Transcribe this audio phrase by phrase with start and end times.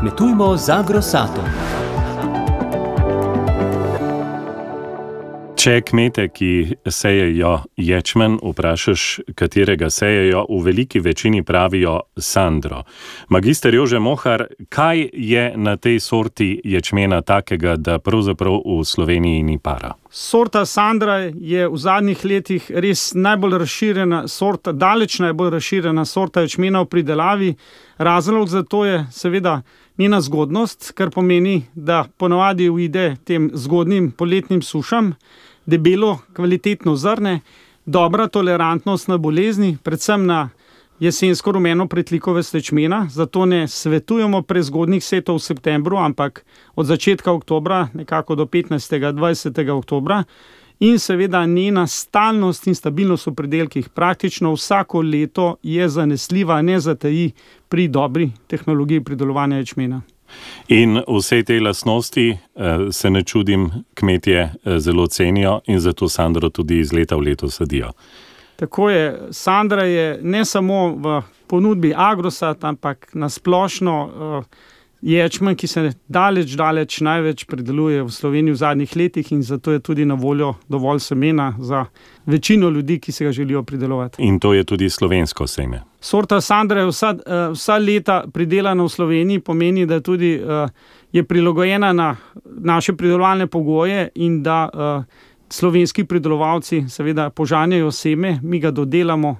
[0.00, 1.44] Kmetujmo z agrosatom.
[5.60, 9.02] Če kmete, ki sejejo ječmen, vprašaš,
[9.36, 12.86] katerega sejejo, v veliki večini pravijo Sandro.
[13.28, 19.58] Magister Jože Mohar, kaj je na tej sorti ječmena takega, da pravzaprav v Sloveniji ni
[19.60, 19.92] para?
[20.12, 26.80] Sorta Sandra je v zadnjih letih res najbolj razširjena sorta, daleč najbolj razširjena sorta ječmena
[26.82, 27.50] v pridelavi.
[27.98, 29.60] Razlog za to je seveda
[29.98, 35.14] njena zgodnost, kar pomeni, da ponavadi uide tem zgodnim poletnim sušam,
[35.66, 37.40] debelo, kvalitetno zrne,
[37.86, 40.48] dobra tolerantnost na bolezni, predvsem na
[41.00, 46.44] jesensko rumeno pretlikove stečmena, zato ne svetujemo prezgodnih setov v septembru, ampak
[46.76, 49.12] od začetka oktobra, nekako do 15.
[49.12, 49.70] 20.
[49.70, 50.24] oktobra.
[50.80, 57.32] In seveda njena stalnost in stabilnost v predelkih, praktično vsako leto je zanesljiva, ne zataji
[57.68, 60.00] pri dobri tehnologiji pridelovanja ječmena.
[60.68, 62.38] In vse te lastnosti
[62.92, 67.92] se ne čudim, kmetje zelo cenijo in zato Sandro tudi iz leta v leto sadijo.
[68.60, 74.10] Tako je, Sandra je ne samo v ponudbi Agrosat, ampak na splošno
[75.02, 79.80] ječmen, ki se daleč, daleč največ prideluje v Sloveniji v zadnjih letih, in zato je
[79.80, 81.86] tudi na voljo dovolj semena za
[82.26, 84.22] večino ljudi, ki si ga želijo pridelovati.
[84.22, 85.80] In to je tudi slovensko seme.
[86.00, 87.14] Sorta Sandra je vsa,
[87.52, 90.40] vsa leta pridelana v Sloveniji, pomeni, da tudi
[91.12, 94.68] je prilagojena na naše pridelovalne pogoje in da
[95.50, 99.36] slovenski pridelovalci seveda požanjejo seme, mi ga dodelamo,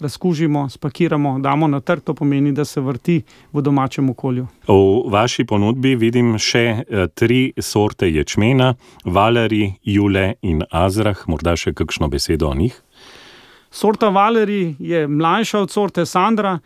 [0.00, 4.46] razkužimo, spakiramo, damo na trg, to pomeni, da se vrti v domačem okolju.
[4.68, 6.82] V vaši ponudbi vidim še
[7.14, 8.74] tri sorte ječmena,
[9.04, 12.74] Valeri, Jule in Azrah, morda še kakšno besedo o njih?
[13.70, 16.58] Sorta Valeri je mlajša od sorte Sandra,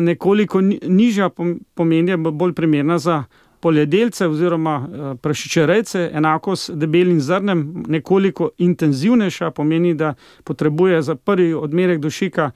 [0.00, 1.28] nekoliko nižja
[1.74, 3.24] pomeni, bolj primerna za
[3.66, 4.76] poljedelce oziroma
[5.22, 12.50] prašičerejce, enako z debelim zrnem, nekoliko intenzivnejša, pomeni, da potrebuje za prvi odmerek dušika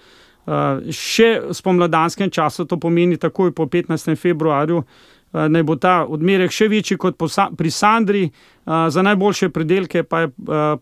[0.94, 4.84] še v spomladanskem času, to pomeni takoj po petnajstem februarju,
[5.32, 7.18] naj bo ta odmerek še večji kot
[7.58, 8.22] pri Sandri,
[8.66, 10.30] za najboljše pridelke pa je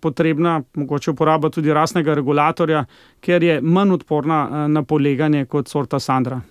[0.01, 2.85] potrebna mogoče uporaba tudi rastnega regulatorja,
[3.25, 6.43] ker je manj odporna na poleganje kot sorta Sandra.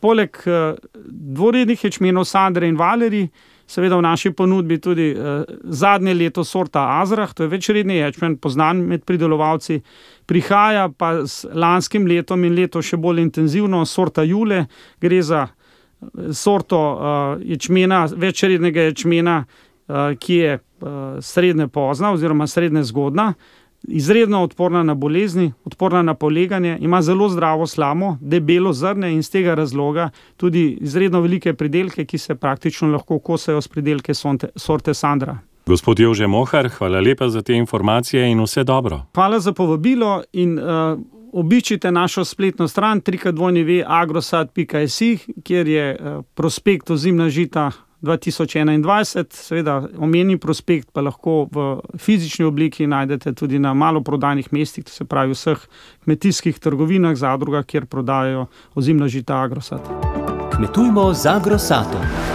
[0.00, 0.36] Poleg
[1.06, 3.24] dvorednih ječmenov Sandre in Valeri
[3.72, 5.06] seveda v naši ponudbi tudi
[5.64, 9.80] zadnje leto sorta Azrah, to je večredni ječmen, poznan med pridelovalci,
[10.28, 14.66] prihaja pa z lanskim letom in letos še bolj intenzivno sorta Jule,
[15.00, 15.46] gre za
[16.36, 16.82] sorto
[17.40, 19.44] ječmena, večrednega ječmena,
[20.18, 20.58] ki je
[21.20, 23.32] srednje pozna oziroma srednje zgodnja,
[23.88, 29.30] izredno odporna na bolezni, odporna na poleganje, ima zelo zdravo slamo, debelo zrnje in s
[29.30, 34.12] tega razloga tudi izredno velike pridelke, ki se praktično lahko kosajo s pridelki
[34.56, 35.38] sorte Sandra.
[35.66, 39.02] Gospod Jože Mohar, hvala lepa za te informacije in vse dobro.
[39.14, 40.58] Hvala za povabilo in
[41.32, 45.96] obiščite našo spletno stran www agrosat pika si, kjer je
[46.34, 47.70] prospekt ozimna žita
[48.02, 51.66] dva tisoč enaindvajset, seveda omenjeni prospekt pa lahko v
[52.02, 55.62] fizični obliki najdete tudi na maloprodajnih mestih, to se pravi vseh
[56.04, 59.88] kmetijskih trgovinah, zadrugah, kjer prodajajo ozimna žita Agrosat.
[60.56, 62.31] Kmetujmo z agrosatom.